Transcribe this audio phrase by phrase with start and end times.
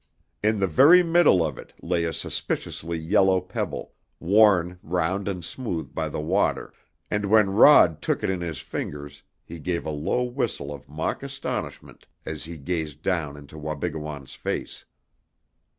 [0.41, 5.93] In the very middle of it lay a suspiciously yellow pebble, worn round and smooth
[5.93, 6.73] by the water,
[7.11, 11.21] and when Rod took it in his fingers he gave a low whistle of mock
[11.21, 14.85] astonishment as he gazed down into Wabigoon's face.